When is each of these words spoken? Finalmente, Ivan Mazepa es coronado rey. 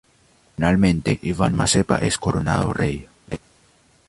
Finalmente, 0.55 1.19
Ivan 1.21 1.53
Mazepa 1.55 1.97
es 1.99 2.17
coronado 2.17 2.73
rey. 2.73 3.07